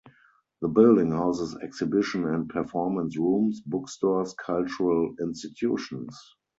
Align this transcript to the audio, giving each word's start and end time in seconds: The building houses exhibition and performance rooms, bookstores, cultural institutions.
The 0.63 0.67
building 0.67 1.11
houses 1.11 1.55
exhibition 1.61 2.25
and 2.25 2.49
performance 2.49 3.15
rooms, 3.19 3.61
bookstores, 3.63 4.33
cultural 4.33 5.13
institutions. 5.21 6.19